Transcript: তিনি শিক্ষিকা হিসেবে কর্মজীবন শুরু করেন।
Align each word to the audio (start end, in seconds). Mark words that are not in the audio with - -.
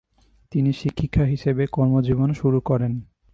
তিনি 0.51 0.71
শিক্ষিকা 0.73 1.23
হিসেবে 1.25 1.63
কর্মজীবন 1.67 2.29
শুরু 2.33 2.59
করেন। 2.61 2.93